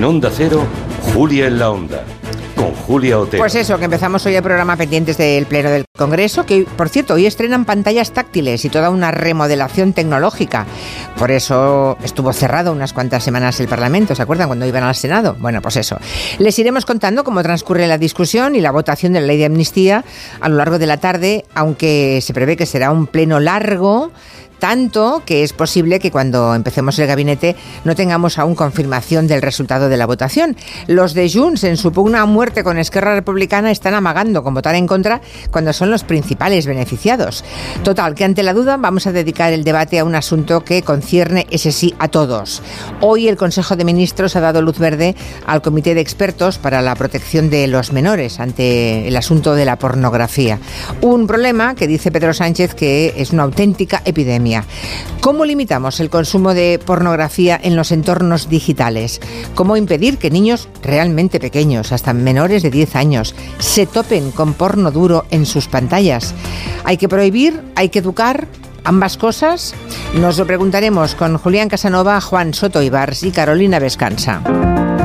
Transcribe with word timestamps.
En 0.00 0.04
Onda 0.04 0.30
Cero, 0.34 0.66
Julia 1.12 1.46
en 1.48 1.58
la 1.58 1.70
Onda 1.70 2.02
con 2.56 2.74
Julia 2.74 3.18
Otero. 3.18 3.42
Pues 3.42 3.54
eso, 3.54 3.76
que 3.76 3.84
empezamos 3.84 4.24
hoy 4.24 4.34
el 4.34 4.42
programa 4.42 4.74
pendientes 4.74 5.18
del 5.18 5.44
Pleno 5.44 5.68
del 5.68 5.84
Congreso, 5.94 6.46
que 6.46 6.62
por 6.64 6.88
cierto, 6.88 7.12
hoy 7.12 7.26
estrenan 7.26 7.66
pantallas 7.66 8.12
táctiles 8.12 8.64
y 8.64 8.70
toda 8.70 8.88
una 8.88 9.10
remodelación 9.10 9.92
tecnológica. 9.92 10.64
Por 11.18 11.30
eso 11.30 11.98
estuvo 12.02 12.32
cerrado 12.32 12.72
unas 12.72 12.94
cuantas 12.94 13.22
semanas 13.22 13.60
el 13.60 13.68
Parlamento, 13.68 14.14
¿se 14.14 14.22
acuerdan 14.22 14.48
cuando 14.48 14.64
iban 14.64 14.84
al 14.84 14.94
Senado? 14.94 15.36
Bueno, 15.38 15.60
pues 15.60 15.76
eso. 15.76 15.98
Les 16.38 16.58
iremos 16.58 16.86
contando 16.86 17.22
cómo 17.22 17.42
transcurre 17.42 17.86
la 17.86 17.98
discusión 17.98 18.56
y 18.56 18.62
la 18.62 18.70
votación 18.70 19.12
de 19.12 19.20
la 19.20 19.26
ley 19.26 19.36
de 19.36 19.44
amnistía 19.44 20.02
a 20.40 20.48
lo 20.48 20.56
largo 20.56 20.78
de 20.78 20.86
la 20.86 20.96
tarde, 20.96 21.44
aunque 21.54 22.20
se 22.22 22.32
prevé 22.32 22.56
que 22.56 22.64
será 22.64 22.90
un 22.90 23.06
pleno 23.06 23.38
largo 23.38 24.12
tanto 24.60 25.22
que 25.26 25.42
es 25.42 25.52
posible 25.52 25.98
que 25.98 26.12
cuando 26.12 26.54
empecemos 26.54 26.96
el 27.00 27.08
gabinete 27.08 27.56
no 27.84 27.96
tengamos 27.96 28.38
aún 28.38 28.54
confirmación 28.54 29.26
del 29.26 29.42
resultado 29.42 29.88
de 29.88 29.96
la 29.96 30.06
votación. 30.06 30.56
Los 30.86 31.14
de 31.14 31.28
Junts, 31.28 31.64
en 31.64 31.76
su 31.76 31.90
pugna 31.90 32.20
a 32.20 32.26
muerte 32.26 32.62
con 32.62 32.78
Esquerra 32.78 33.14
Republicana, 33.14 33.72
están 33.72 33.94
amagando 33.94 34.44
con 34.44 34.54
votar 34.54 34.76
en 34.76 34.86
contra 34.86 35.20
cuando 35.50 35.72
son 35.72 35.90
los 35.90 36.04
principales 36.04 36.66
beneficiados. 36.66 37.42
Total, 37.82 38.14
que 38.14 38.24
ante 38.24 38.42
la 38.42 38.52
duda 38.52 38.76
vamos 38.76 39.06
a 39.06 39.12
dedicar 39.12 39.52
el 39.52 39.64
debate 39.64 39.98
a 39.98 40.04
un 40.04 40.14
asunto 40.14 40.60
que 40.60 40.82
concierne 40.82 41.46
ese 41.50 41.72
sí 41.72 41.94
a 41.98 42.08
todos. 42.08 42.62
Hoy 43.00 43.28
el 43.28 43.36
Consejo 43.36 43.76
de 43.76 43.84
Ministros 43.84 44.36
ha 44.36 44.40
dado 44.40 44.62
luz 44.62 44.78
verde 44.78 45.16
al 45.46 45.62
Comité 45.62 45.94
de 45.94 46.02
Expertos 46.02 46.58
para 46.58 46.82
la 46.82 46.94
Protección 46.94 47.48
de 47.48 47.66
los 47.66 47.92
Menores 47.92 48.38
ante 48.38 49.08
el 49.08 49.16
asunto 49.16 49.54
de 49.54 49.64
la 49.64 49.76
pornografía. 49.76 50.58
Un 51.00 51.26
problema 51.26 51.74
que 51.74 51.86
dice 51.86 52.12
Pedro 52.12 52.34
Sánchez 52.34 52.74
que 52.74 53.14
es 53.16 53.32
una 53.32 53.44
auténtica 53.44 54.02
epidemia 54.04 54.49
¿Cómo 55.20 55.44
limitamos 55.44 56.00
el 56.00 56.10
consumo 56.10 56.54
de 56.54 56.80
pornografía 56.84 57.58
en 57.62 57.76
los 57.76 57.92
entornos 57.92 58.48
digitales? 58.48 59.20
¿Cómo 59.54 59.76
impedir 59.76 60.18
que 60.18 60.30
niños 60.30 60.68
realmente 60.82 61.40
pequeños, 61.40 61.92
hasta 61.92 62.12
menores 62.12 62.62
de 62.62 62.70
10 62.70 62.96
años, 62.96 63.34
se 63.58 63.86
topen 63.86 64.30
con 64.30 64.54
porno 64.54 64.90
duro 64.90 65.26
en 65.30 65.46
sus 65.46 65.68
pantallas? 65.68 66.34
¿Hay 66.84 66.96
que 66.96 67.08
prohibir? 67.08 67.62
¿Hay 67.76 67.90
que 67.90 68.00
educar? 68.00 68.48
¿Ambas 68.84 69.16
cosas? 69.16 69.74
Nos 70.14 70.38
lo 70.38 70.46
preguntaremos 70.46 71.14
con 71.14 71.36
Julián 71.36 71.68
Casanova, 71.68 72.20
Juan 72.20 72.54
Soto 72.54 72.82
Ibars 72.82 73.22
y 73.22 73.30
Carolina 73.30 73.78
Vescanza. 73.78 74.42